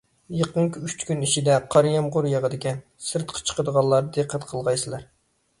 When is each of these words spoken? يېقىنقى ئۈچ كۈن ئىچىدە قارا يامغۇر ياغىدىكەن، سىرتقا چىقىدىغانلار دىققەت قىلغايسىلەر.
يېقىنقى 0.35 0.79
ئۈچ 0.87 1.03
كۈن 1.09 1.19
ئىچىدە 1.27 1.57
قارا 1.75 1.91
يامغۇر 1.97 2.29
ياغىدىكەن، 2.31 2.81
سىرتقا 3.11 3.45
چىقىدىغانلار 3.51 4.11
دىققەت 4.17 4.49
قىلغايسىلەر. 4.55 5.07